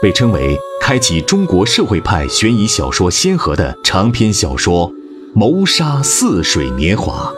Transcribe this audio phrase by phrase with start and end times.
[0.00, 4.90] 被称为开启中国社会派悬疑小说先河的长篇小说
[5.34, 7.30] 《谋杀似水年华》，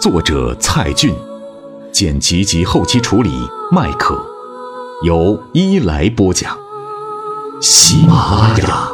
[0.00, 1.14] 作者蔡骏，
[1.92, 3.30] 剪辑及后期处理
[3.70, 4.20] 麦克，
[5.04, 6.58] 由伊来播讲。
[7.60, 8.92] 喜马拉雅，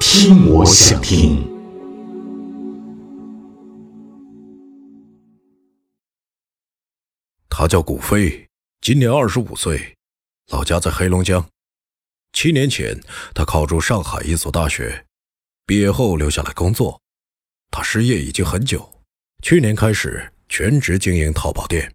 [0.00, 1.46] 听我想听。
[7.50, 8.46] 他叫古飞。
[8.80, 9.94] 今年二十五岁，
[10.50, 11.44] 老家在黑龙江。
[12.32, 12.98] 七年前，
[13.34, 15.06] 他考入上海一所大学，
[15.66, 17.00] 毕业后留下来工作。
[17.70, 19.02] 他失业已经很久，
[19.42, 21.94] 去年开始全职经营淘宝店。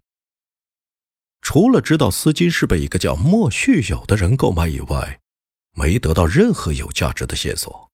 [1.40, 5.20] 除了知道丝巾是被一个叫莫旭友的人购买以外，
[5.72, 7.90] 没得到任何有价值的线索，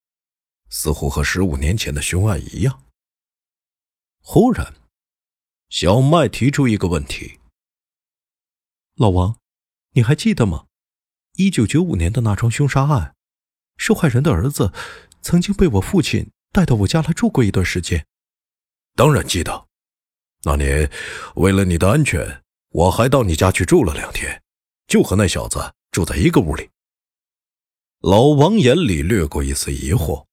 [0.70, 2.84] 似乎和十五年前的凶案一样。
[4.20, 4.74] 忽然，
[5.69, 7.41] 小麦提出一个问题。
[8.97, 9.36] 老王，
[9.92, 10.67] 你还记得吗？
[11.36, 13.14] 一九九五年的那桩凶杀案，
[13.77, 14.72] 受害人的儿子
[15.22, 18.06] 曾经被我父亲带到我家来住过一段时间。
[18.94, 19.66] 当然记得，
[20.44, 20.91] 那年
[21.36, 24.42] 为了你的安全，我还到你家去住了两天，
[24.86, 26.69] 就和那小子住在一个屋里。
[28.00, 30.27] 老王眼里掠过一丝疑惑，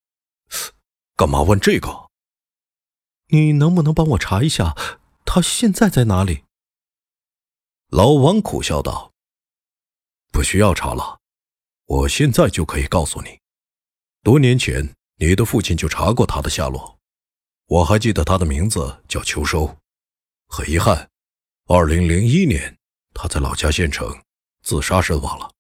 [1.16, 2.10] 干嘛问这个？
[3.28, 4.76] 你能不能帮我查一下，
[5.24, 6.44] 他现在在哪里？
[7.90, 9.09] 老王苦笑道
[10.40, 11.20] ：“不需要查了，
[11.86, 13.42] 我现在就可以告诉你，
[14.24, 16.98] 多年前你的父亲就查过他的下落。
[17.68, 19.76] 我还记得他的名字叫秋收。
[20.48, 21.10] 很遗憾，
[21.68, 22.78] 二零零一年
[23.14, 24.18] 他在老家县城
[24.64, 25.52] 自杀身亡了。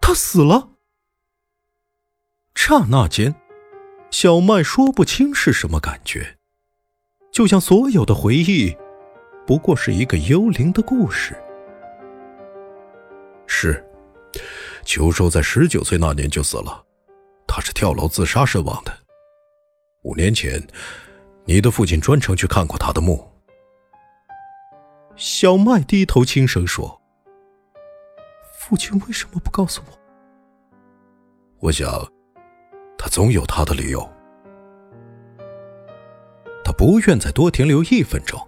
[0.00, 0.70] 他死了。
[2.54, 3.34] 刹那间，
[4.10, 6.38] 小麦说不清是什么感觉，
[7.30, 8.74] 就像所有的回忆。”
[9.46, 11.36] 不过是一个幽灵的故事。
[13.46, 13.84] 是，
[14.84, 16.84] 秋收在十九岁那年就死了，
[17.46, 18.92] 他是跳楼自杀身亡的。
[20.02, 20.60] 五年前，
[21.44, 23.30] 你的父亲专程去看过他的墓。
[25.14, 27.00] 小麦低头轻声说
[28.58, 29.98] ：“父亲为什么不告诉我？”
[31.60, 31.88] 我想，
[32.98, 34.10] 他总有他的理由。
[36.64, 38.40] 他不愿再多停留一分钟。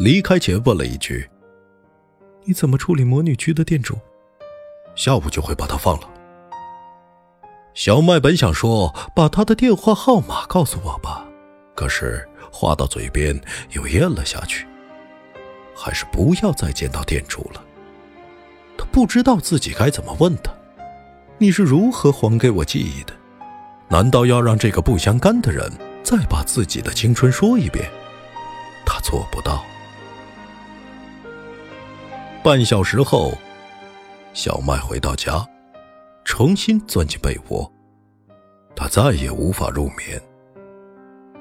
[0.00, 1.30] 离开前问了一句
[2.44, 3.96] ：“你怎么处理魔女居的店主？
[4.94, 6.08] 下午就会把他放了。”
[7.74, 11.24] 小麦本想说：“把他的电话号码告诉我吧。”
[11.74, 13.38] 可是话到嘴边
[13.70, 14.64] 又咽了下去，
[15.74, 17.60] 还是不要再见到店主了。
[18.78, 20.52] 他不知道自己该怎么问他
[21.38, 23.12] ：“你是如何还给我记忆的？
[23.88, 25.68] 难道要让这个不相干的人
[26.04, 27.90] 再把自己的青春说一遍？
[28.86, 29.64] 他做不到。”
[32.44, 33.36] 半小时后，
[34.34, 35.48] 小麦回到家，
[36.24, 37.72] 重新钻进被窝。
[38.74, 40.20] 他再也无法入眠，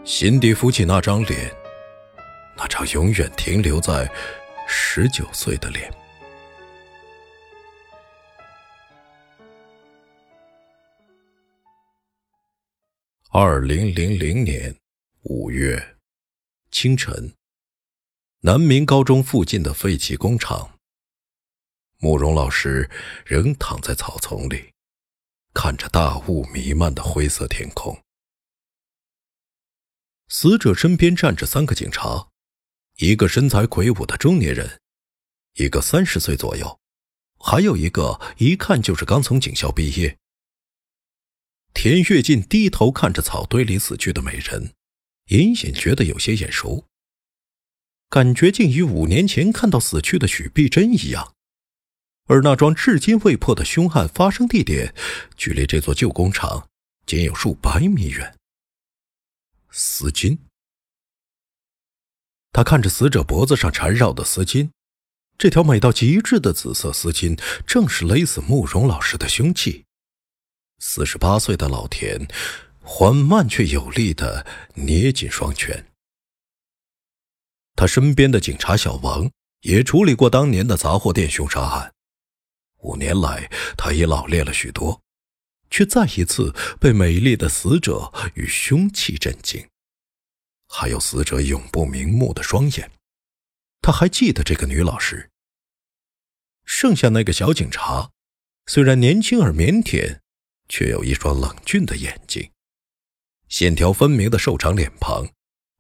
[0.06, 1.52] 心底浮起那张脸，
[2.56, 4.08] 那张永远停留在
[4.68, 5.92] 十九岁的脸。
[13.32, 14.76] 二零零零年
[15.24, 15.96] 五月
[16.70, 17.34] 清晨，
[18.42, 20.73] 南明高中附近的废弃工厂。
[22.04, 22.90] 慕容老师
[23.26, 24.74] 仍躺在草丛里，
[25.54, 27.98] 看着大雾弥漫的灰色天空。
[30.28, 32.28] 死者身边站着三个警察，
[32.98, 34.82] 一个身材魁梧的中年人，
[35.54, 36.78] 一个三十岁左右，
[37.40, 40.18] 还有一个一看就是刚从警校毕业。
[41.74, 44.74] 田跃进低头看着草堆里死去的美人，
[45.28, 46.86] 隐隐觉得有些眼熟，
[48.10, 51.33] 感觉竟与五年前看到死去的许碧珍一样。
[52.26, 54.94] 而那桩至今未破的凶案发生地点，
[55.36, 56.70] 距离这座旧工厂
[57.06, 58.36] 仅有数百米远。
[59.70, 60.38] 丝巾，
[62.52, 64.70] 他看着死者脖子上缠绕的丝巾，
[65.38, 67.38] 这条美到极致的紫色丝巾，
[67.68, 69.84] 正是勒死慕容老师的凶器。
[70.80, 72.28] 四十八岁的老田，
[72.82, 74.46] 缓慢却有力的
[74.76, 75.88] 捏紧双拳。
[77.76, 79.30] 他身边的警察小王
[79.62, 81.94] 也处理过当年的杂货店凶杀案。
[82.84, 85.02] 五年来，他已老练了许多，
[85.70, 89.68] 却再一次被美丽的死者与凶器震惊，
[90.68, 92.92] 还有死者永不瞑目的双眼。
[93.82, 95.30] 他还记得这个女老师。
[96.66, 98.12] 剩下那个小警察，
[98.68, 100.20] 虽然年轻而腼腆，
[100.70, 102.52] 却有一双冷峻的眼睛，
[103.50, 105.28] 线条分明的瘦长脸庞，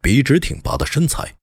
[0.01, 1.35] 笔直挺拔的身材。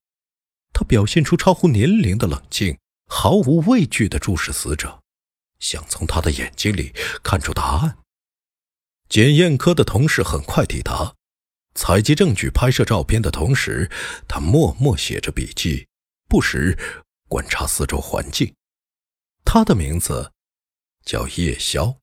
[0.73, 5.00] 他表现出超乎年龄的冷静，毫无畏惧地注视死者，
[5.61, 6.93] 想从他的眼睛里
[7.23, 7.99] 看出答案。
[9.09, 11.15] 检验科的同事很快抵达，
[11.75, 13.91] 采集证据、拍摄照片的同时，
[14.27, 15.87] 他默默写着笔记，
[16.29, 16.79] 不时
[17.29, 18.55] 观察四周环境。
[19.45, 20.33] 他的名字
[21.05, 21.99] 叫叶宵。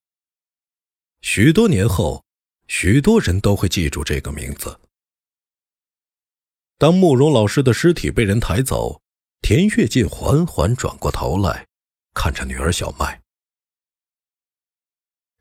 [1.21, 2.25] 许多年后，
[2.67, 4.79] 许多人都会记住这个名字。
[6.77, 9.01] 当慕容老师的尸体被人抬走，
[9.41, 11.65] 田跃进缓缓转过头来，
[12.13, 13.21] 看着女儿小麦。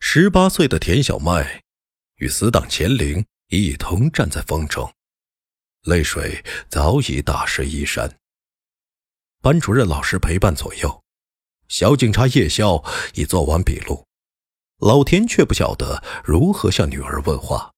[0.08, 1.64] 十八岁的田小麦
[2.18, 4.94] 与死党钱玲一同站在风中，
[5.82, 8.16] 泪水早已打湿衣衫。
[9.42, 11.02] 班主任老师陪伴左右，
[11.66, 14.06] 小警察叶宵已做完笔录，
[14.78, 17.72] 老田却不晓得如何向女儿问话。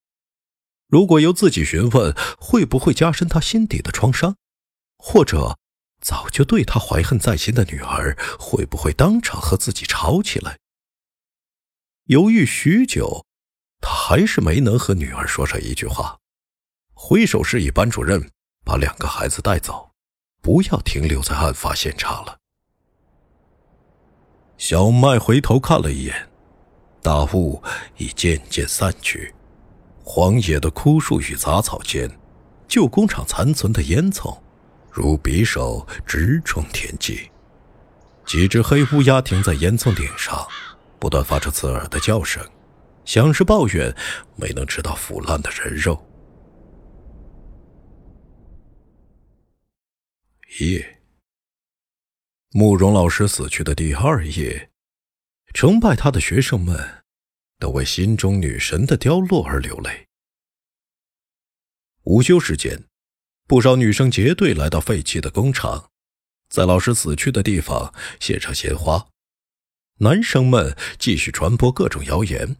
[0.87, 4.37] 如果由自己询问，会不会加深他心底的创伤？
[4.99, 5.59] 或者，
[6.03, 10.59] 早就对他怀恨在心的女儿，会不会当场和自己吵起来？
[12.09, 13.27] 犹豫许久，
[13.83, 16.17] 他还是没能和女儿说上一句话，
[16.95, 18.31] 挥手示意班主任
[18.65, 19.91] 把两个孩子带走，
[20.41, 22.39] 不要停留在案发现场了。
[24.57, 26.31] 小麦回头看了一眼，
[27.03, 27.63] 大雾
[27.99, 29.35] 已渐渐散去，
[30.03, 32.11] 荒野的枯树与杂草间，
[32.67, 34.35] 旧工厂残存的烟囱，
[34.91, 37.31] 如匕首直冲天际。
[38.25, 40.49] 几只黑乌鸦停在烟囱顶上。
[40.99, 42.45] 不断发出刺耳的叫声，
[43.05, 43.95] 像是抱怨
[44.37, 46.05] 没能吃到腐烂的人肉。
[50.61, 51.03] 夜，
[52.51, 54.71] 慕容老师死去的第二夜，
[55.55, 57.05] 崇拜他的学生们
[57.59, 60.09] 都为心中女神的凋落而流泪。
[62.05, 62.85] 午休时间，
[63.47, 65.91] 不少女生结队来到废弃的工厂，
[66.49, 69.07] 在老师死去的地方献上鲜花。
[70.01, 72.57] 男生们继续传播各种谣言，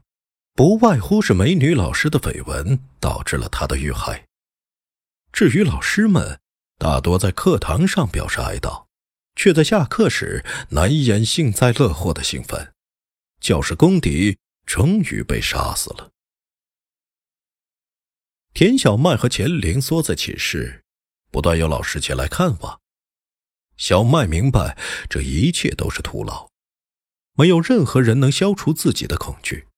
[0.55, 4.27] 不外乎是美女老师的绯闻导致了她的遇害。
[5.33, 6.41] 至于老师们，
[6.79, 8.87] 大多在课堂上表示哀悼，
[9.37, 12.73] 却在下课时难掩幸灾乐祸的兴奋。
[13.41, 14.37] 教师公敌
[14.67, 16.11] 终于被杀死了。
[18.53, 20.83] 田小麦和钱玲缩在寝室，
[21.31, 22.81] 不断有老师前来看望。
[23.77, 24.77] 小麦明白，
[25.09, 26.48] 这一切都是徒劳。
[27.39, 29.69] 没有任何人能消除自己的恐惧，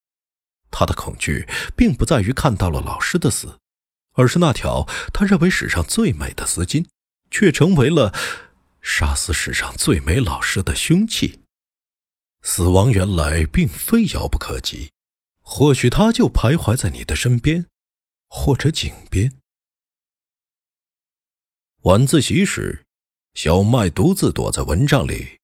[0.70, 1.46] 他的恐惧
[1.76, 3.58] 并不在于看到了老师的死，
[4.12, 6.86] 而是那条他认为史上最美的丝巾，
[7.30, 8.14] 却成为了
[8.80, 11.40] 杀死史上最美老师的凶器。
[12.40, 14.90] 死亡原来并非遥不可及，
[15.42, 17.66] 或许他就徘徊在你的身边，
[18.26, 19.34] 或者井边。
[21.82, 22.86] 晚自习时，
[23.34, 25.39] 小麦独自躲在蚊帐里。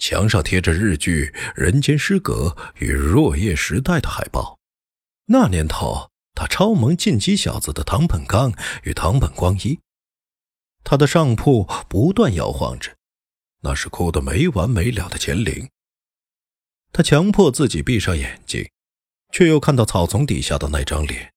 [0.00, 4.58] 墙上贴着日剧《人间失格》与《若叶时代》的海报。
[5.26, 8.52] 那年头，他超萌进击小子的唐本刚
[8.84, 9.78] 与唐本光一。
[10.82, 12.96] 他的上铺不断摇晃着，
[13.60, 15.68] 那是哭得没完没了的钱玲。
[16.92, 18.66] 他强迫自己闭上眼睛，
[19.30, 21.30] 却又看到草丛底下的那张脸，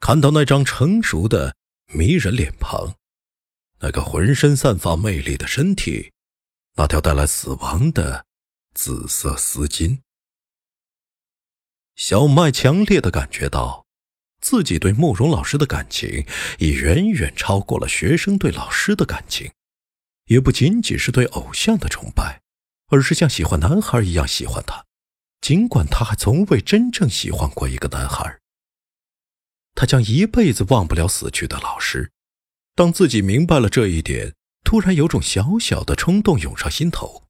[0.00, 1.54] 看到那张成熟的
[1.92, 2.94] 迷人脸庞，
[3.80, 6.10] 那个浑身散发魅力的身体。
[6.78, 8.24] 那条带来死亡的
[8.72, 9.98] 紫色丝巾。
[11.96, 13.84] 小麦强烈的感觉到，
[14.40, 16.24] 自己对慕容老师的感情
[16.60, 19.50] 已远远超过了学生对老师的感情，
[20.26, 22.42] 也不仅仅是对偶像的崇拜，
[22.86, 24.84] 而是像喜欢男孩一样喜欢他，
[25.40, 28.38] 尽管他还从未真正喜欢过一个男孩。
[29.74, 32.12] 他将一辈子忘不了死去的老师。
[32.76, 34.37] 当自己明白了这一点。
[34.64, 37.24] 突然有种小小的冲动涌上心头，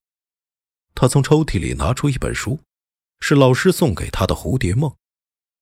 [0.95, 2.61] 他从抽屉里拿出一本书，
[3.21, 4.91] 是老师送给他的《蝴蝶梦》。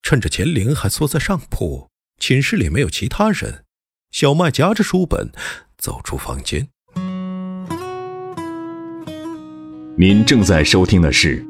[0.02, 3.64] 趁着钱玲还缩在上铺，寝室里没有其他人，
[4.12, 5.30] 小麦夹着书本
[5.76, 6.68] 走出房间。
[9.98, 11.44] 您正在收听的是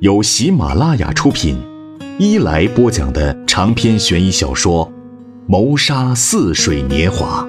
[0.00, 1.58] 由喜马拉雅出品、
[2.18, 4.86] 一来播讲的长篇悬疑小说
[5.48, 7.42] 《谋杀似水年华》。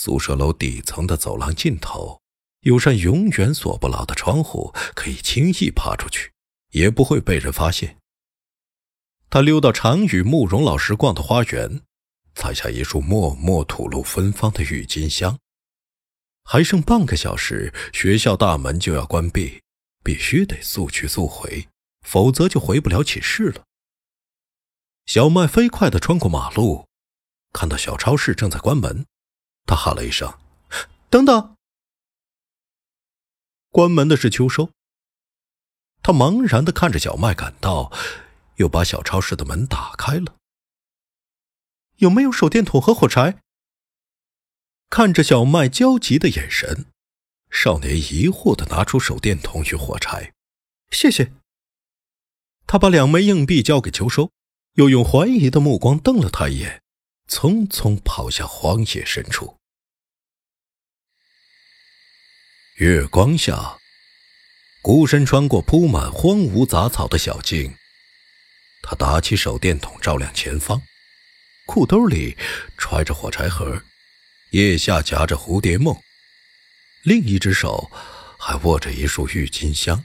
[0.00, 2.22] 宿舍楼底层的走廊尽头，
[2.60, 6.32] 有扇永远锁不牢的窗户，可以轻易爬出去，
[6.70, 7.98] 也不会被人发现。
[9.28, 11.82] 他溜到常与慕容老师逛的花园，
[12.36, 15.36] 采下一束默默吐露芬芳的郁金香。
[16.44, 19.60] 还剩半个小时，学校大门就要关闭，
[20.04, 21.66] 必须得速去速回，
[22.06, 23.64] 否则就回不了寝室了。
[25.06, 26.86] 小麦飞快地穿过马路，
[27.52, 29.04] 看到小超市正在关门，
[29.68, 30.32] 他喊了一声
[31.10, 31.54] ：“等等！”
[33.70, 34.70] 关门的是秋收。
[36.02, 37.92] 他茫然的看着小麦赶到，
[38.56, 40.36] 又把小超市的门打开了。
[41.96, 43.40] 有没有手电筒和火柴？
[44.88, 46.86] 看着小麦焦急的眼神，
[47.50, 50.32] 少年疑惑的拿出手电筒与火柴，
[50.90, 51.30] 谢谢。
[52.66, 54.30] 他把两枚硬币交给秋收，
[54.74, 56.82] 又用怀疑的目光瞪了他一眼，
[57.28, 59.57] 匆匆跑向荒野深处。
[62.78, 63.76] 月光下，
[64.80, 67.76] 孤身穿过铺满荒芜杂草的小径，
[68.82, 70.80] 他打起手电筒照亮前方，
[71.66, 72.38] 裤兜里
[72.76, 73.82] 揣着火柴盒。
[74.50, 76.00] 腋下夹着蝴蝶梦，
[77.02, 77.90] 另一只手
[78.38, 80.04] 还握着一束郁金香。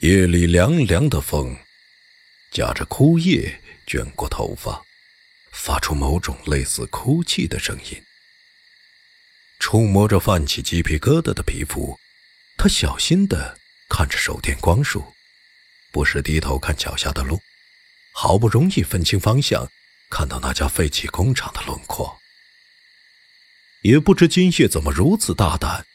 [0.00, 1.56] 夜里凉凉的风，
[2.50, 4.82] 夹着枯叶卷过头发，
[5.52, 8.02] 发出某种类似哭泣的声音。
[9.62, 11.96] 触摸着泛起鸡皮疙瘩的皮肤，
[12.58, 13.56] 他小心的
[13.88, 15.04] 看着手电光束，
[15.92, 17.40] 不时低头看脚下的路，
[18.12, 19.68] 好不容易分清方向。
[20.10, 22.18] 看到那家废弃工厂的轮廓，
[23.82, 25.86] 也不知金叶怎么如此大胆？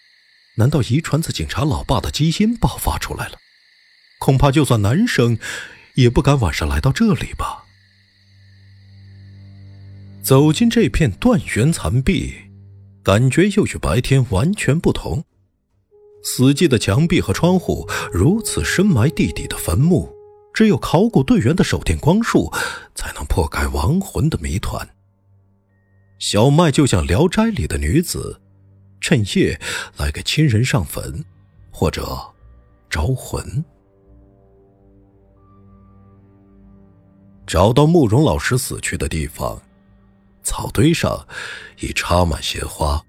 [0.55, 3.37] 难道遗传自警察老爸的基因爆发出来了？
[4.17, 5.37] 恐怕就算男生，
[5.95, 7.65] 也不敢晚上来到这里吧。
[10.23, 12.46] 走进这片断垣残壁，
[13.07, 15.23] 感觉又与白天完全不同。
[16.23, 20.13] 死寂的墙壁和窗户，如此深埋地底的坟墓。
[20.53, 22.51] 只有考古队员的手电光束，
[22.95, 24.85] 才能破开亡魂的谜团。
[26.19, 28.41] 小麦就像《聊斋》里的女子，
[28.99, 29.57] 趁夜
[29.95, 31.23] 来给亲人上坟，
[31.71, 32.03] 或者
[32.89, 33.63] 招魂。
[37.45, 39.61] 找到慕容老师死去的地方，
[40.47, 41.27] 草堆上
[41.81, 43.03] 已插满鲜花，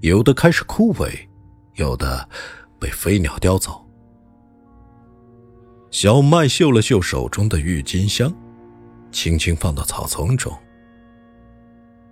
[0.00, 1.08] 有的开始枯萎，
[1.76, 2.28] 有的
[2.80, 3.80] 被飞鸟叼走。
[5.92, 8.34] 小麦嗅了嗅手中的郁金香，
[9.12, 10.52] 轻轻放到草丛中。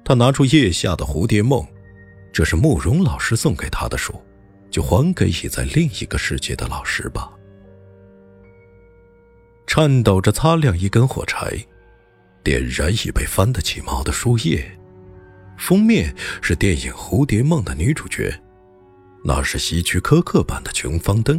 [0.04, 1.66] 他拿出腋下的蝴蝶梦，
[2.32, 4.14] 这是慕容老师送给他的书，
[4.70, 7.32] 就还给已在另一个世界的老师吧。
[9.66, 11.52] 颤抖着擦亮一根火柴，
[12.48, 14.74] 点燃已被翻得起毛的书页，
[15.58, 18.40] 封面是电影《蝴蝶梦》的女主角，
[19.22, 21.38] 那是希区柯克版的琼芳灯。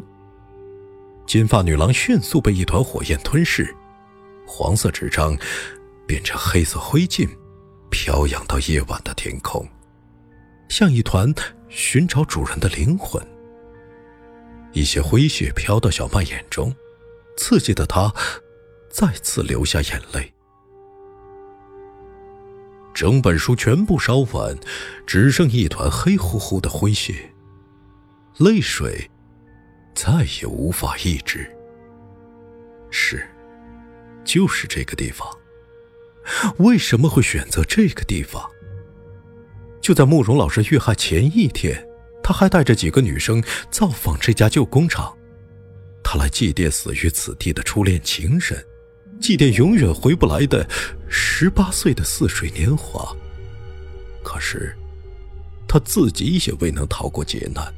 [1.26, 3.76] 金发女郎迅速被一团火焰吞噬，
[4.46, 5.36] 黄色纸张
[6.06, 7.28] 变成黑色灰烬，
[7.90, 9.68] 飘扬到夜晚的天空，
[10.70, 11.34] 像一团
[11.70, 13.20] 寻找主人的灵魂。
[14.74, 16.72] 一些灰屑飘到小麦眼中，
[17.36, 18.14] 刺激的她
[18.92, 20.32] 再次流下眼泪。
[23.00, 24.54] 整本书全部烧完，
[25.08, 27.32] 只剩一团黑乎乎的灰屑，
[28.40, 29.10] 泪水。
[29.96, 31.50] 再也无法抑制。
[32.90, 33.26] 是，
[34.26, 35.26] 就是这个地方。
[36.58, 38.46] 为什么会选择这个地方？
[39.80, 41.82] 就在慕容老师遇害前一天，
[42.22, 43.42] 他还带着几个女生
[43.72, 45.18] 造访这家旧工厂。
[46.04, 48.62] 他来祭奠死于此地的初恋情人，
[49.20, 50.68] 祭奠永远回不来的
[51.10, 53.16] 十八岁的似水年华。
[54.24, 54.76] 可是，
[55.68, 57.74] 他自己也未能逃过劫难。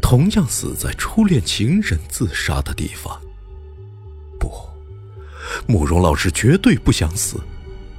[0.00, 3.20] 同样死在初恋情人自杀的地方。
[4.38, 4.50] 不，
[5.66, 7.38] 慕容老师绝对不想死，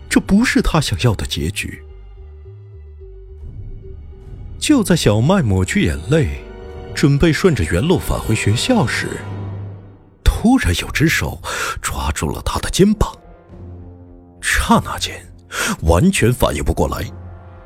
[0.10, 1.82] 这不是他想要的结局。
[4.60, 6.42] 就在小麦抹去眼泪，
[6.94, 9.08] 准备顺着原路返回学校时，
[10.42, 11.40] 突然有只手
[11.84, 13.16] 抓住了他的肩膀。
[14.42, 15.24] 刹那间，
[15.84, 17.06] 完全反应不过来，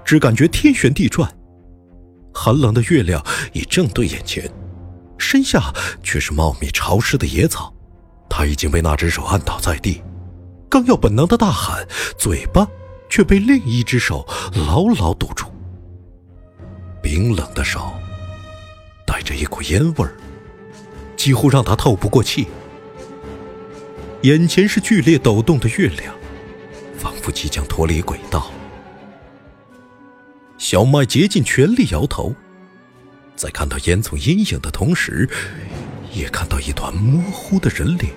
[0.03, 1.33] 只感觉天旋地转。
[2.33, 4.51] 寒冷的月亮已正对眼前，
[5.17, 7.73] 身下却是茂密潮湿的野草。
[8.29, 10.03] 他已经被那只手按倒在地，
[10.69, 12.67] 刚要本能的大喊，嘴巴
[13.09, 14.27] 却被另一只手
[14.67, 15.45] 牢牢堵住。
[17.01, 17.93] 冰冷的手
[19.07, 20.13] 带着一股烟味儿，
[21.15, 22.45] 几乎让他透不过气。
[24.25, 26.11] 眼前是剧烈抖动的月亮，
[26.97, 28.49] 仿佛即将脱离轨道，
[30.57, 32.33] 小麦竭尽全力摇头，
[33.35, 35.29] 在看到烟囱阴影的同时，
[36.11, 38.11] 也看到一团模糊的人脸，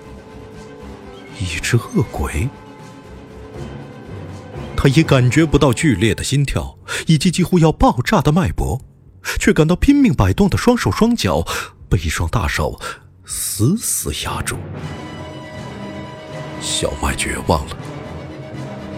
[1.39, 2.49] 一只恶鬼。
[4.75, 8.81] 他也感觉不到剧烈的心跳以及几乎要爆炸的脉搏，
[9.39, 11.45] 却感到拼命摆动的双手双脚
[11.87, 12.81] 被一双大手
[13.25, 14.57] 死死压住。
[16.61, 17.77] 小麦绝望了，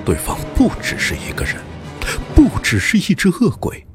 [0.05, 1.57] 对方不只是一个人，
[2.35, 3.85] 不只是一只恶鬼，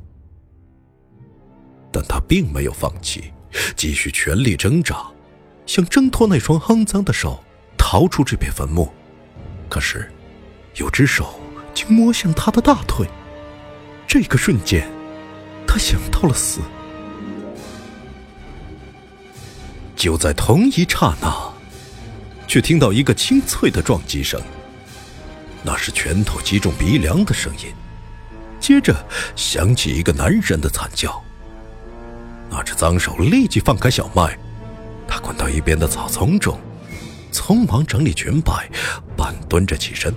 [1.93, 3.33] 但他并没有放弃，
[3.77, 5.07] 继续全力挣扎，
[5.67, 7.43] 想挣脱那双肮脏的手，
[7.77, 8.93] 逃出这片坟墓。
[9.69, 10.11] 可是，
[10.77, 11.41] 有只手。
[11.77, 13.07] 竟摸向他的大腿，
[14.09, 14.91] 这个瞬间，
[15.69, 16.63] 他想到了死。
[19.95, 21.46] 就在同一刹那，
[22.47, 24.41] 却听到一个清脆的撞击声，
[25.63, 27.73] 那是拳头击中鼻梁的声音。
[28.59, 28.95] 接着
[29.35, 31.23] 响起一个男人的惨叫。
[32.51, 34.39] 那只脏手立即放开小麦，
[35.07, 36.59] 他滚到一边的草丛中，
[37.33, 38.69] 匆忙整理裙摆，
[39.17, 40.15] 半蹲着起身。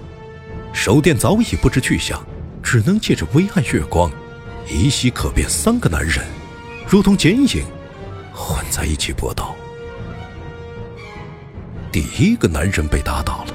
[0.71, 2.23] 手电早已不知去向，
[2.63, 4.11] 只能借着微暗月光，
[4.69, 6.23] 依稀可辨三个男人，
[6.87, 7.65] 如同剪影，
[8.33, 9.55] 混在一起搏斗。
[11.91, 13.53] 第一个男人被打倒了，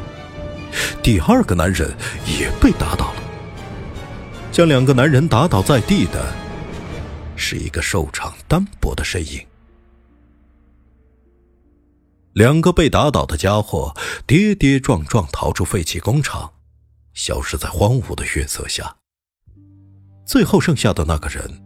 [1.03, 1.95] 第二个男人
[2.27, 3.23] 也被打倒了。
[4.51, 6.33] 将两个男人打倒在地的，
[7.37, 9.45] 是一个瘦长单薄的身影。
[12.33, 13.95] 两个被打倒的家伙
[14.27, 16.53] 跌跌撞撞逃出废弃工厂。
[17.15, 18.97] 消失在荒芜的月色下。
[20.27, 21.63] 最后剩下的那个人，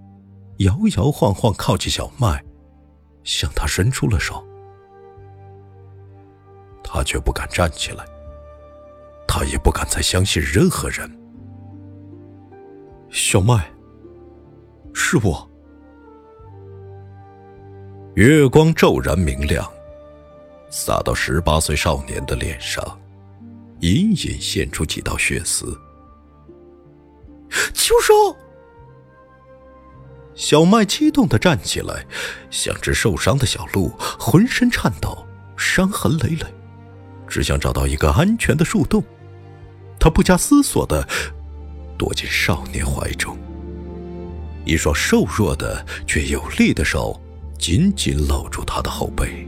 [0.59, 2.45] 摇摇晃晃靠近小麦，
[3.25, 4.47] 向他伸出了手。
[6.91, 8.05] 他却不敢站起来，
[9.27, 11.09] 他也不敢再相信任何人。
[13.11, 13.71] 小麦，
[14.95, 15.47] 是我。
[18.15, 19.71] 月光骤然明亮，
[20.71, 22.83] 洒到十八岁少年的脸上。
[23.81, 25.67] 隐隐现出几道血丝。
[27.73, 28.37] 秋收！
[30.35, 32.05] 小麦激动的站起来，
[32.51, 35.25] 像只受伤的小鹿，浑身颤抖，
[35.57, 36.47] 伤痕累累，
[37.29, 39.03] 只想找到一个安全的树洞。
[40.01, 41.07] 他不加思索的
[41.99, 43.37] 躲进少年怀中，
[44.65, 47.21] 一双瘦弱的却有力的手
[47.59, 49.47] 紧紧搂住他的后背，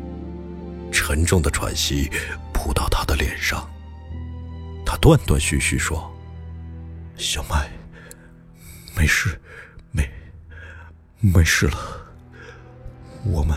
[0.91, 2.11] 沉重的喘息
[2.53, 3.65] 扑到他的脸上。
[4.85, 6.13] 他断断续续说
[7.17, 7.71] ：“小麦，
[8.97, 9.41] 没事，
[9.93, 10.11] 没，
[11.21, 11.79] 没事了。
[13.25, 13.57] 我们，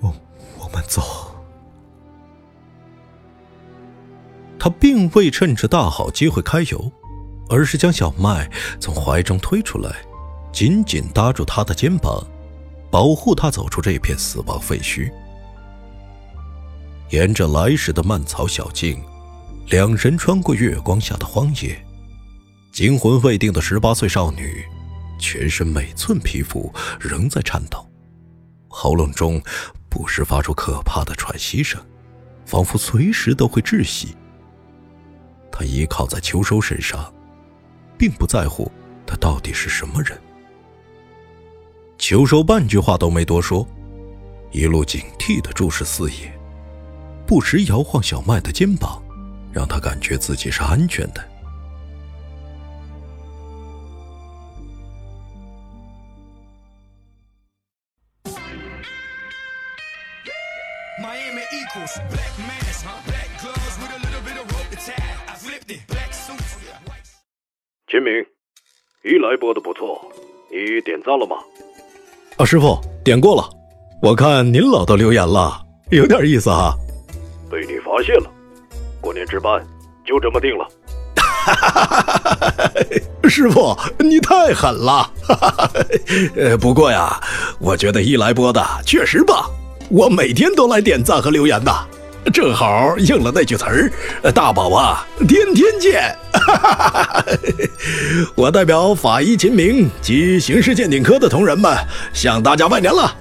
[0.00, 0.14] 我，
[0.58, 1.26] 我们走。”
[4.58, 6.90] 他并未趁着大好机会开油，
[7.48, 9.90] 而是将小麦从怀中推出来，
[10.52, 12.26] 紧紧搭住他的肩膀，
[12.90, 15.10] 保护他走出这片死亡废墟。
[17.10, 19.00] 沿着来时的蔓草小径。
[19.70, 21.78] 两人穿过月光下的荒野，
[22.72, 24.64] 惊魂未定的十八岁少女，
[25.18, 27.86] 全身每寸皮肤仍在颤抖，
[28.68, 29.38] 喉咙中
[29.90, 31.78] 不时发出可怕的喘息声，
[32.46, 34.16] 仿佛随时都会窒息。
[35.58, 37.12] 他依靠在秋收身上，
[37.98, 38.70] 并不在乎
[39.04, 40.16] 他到底是什么人。
[41.98, 43.66] 秋收半句话都没多说，
[44.52, 46.32] 一路警惕地注视四野，
[47.26, 49.02] 不时摇晃小麦的肩膀。
[49.50, 51.28] 让他感觉自己是安全的。
[67.90, 68.12] 秦明，
[69.04, 70.00] 一来播的不错，
[70.50, 71.36] 你点赞了吗？
[72.36, 73.48] 啊，师傅点过了，
[74.02, 76.76] 我看您老都留言了，有点意思哈。
[77.50, 78.30] 被你发现了。
[79.00, 79.64] 过年值班，
[80.04, 80.68] 就这么定了。
[83.28, 85.10] 师傅，你太狠了。
[86.36, 87.18] 呃，不过呀，
[87.60, 89.48] 我觉得一来播的确实棒，
[89.90, 91.72] 我每天都来点赞和留言的，
[92.30, 93.90] 正好应了那句词儿
[94.34, 96.14] ：“大宝啊，天天见。
[98.36, 101.74] ”我代表法医秦明及刑事鉴定科的同仁们
[102.12, 103.14] 向大家拜年了。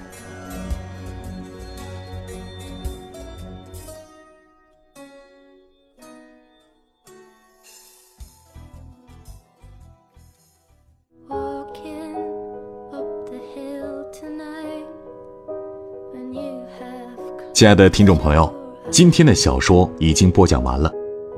[17.57, 18.53] 亲爱的听众朋友，
[18.91, 20.91] 今天的小说已经播讲完了，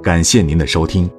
[0.04, 1.10] 感谢您的收听。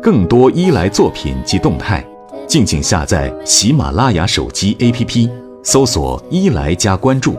[0.00, 2.08] 更多伊来作品及动态，
[2.46, 5.28] 敬请下载喜马拉雅手机 APP，
[5.64, 7.34] 搜索“伊来”加关注，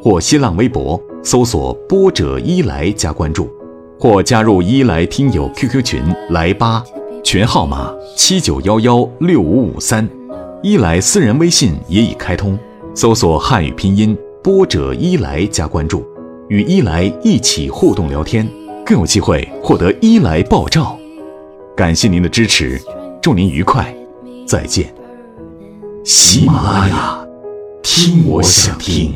[0.00, 3.50] 或新浪微博搜索“波者伊来”加关注，
[3.98, 6.84] 或加入伊来听友 QQ 群来吧，
[7.24, 10.08] 群号码七九幺幺六五五三，
[10.62, 12.56] 伊来私人微信也已开通，
[12.94, 16.06] 搜索汉语拼音“波者伊来”加关注，
[16.48, 18.48] 与伊莱一起互动聊天，
[18.84, 20.98] 更有机会获得伊莱爆照。
[21.76, 22.80] 感谢您的支持，
[23.20, 23.94] 祝您愉快。
[24.46, 24.94] 再见。
[26.04, 27.26] 喜马拉雅，
[27.82, 29.12] 听我想听。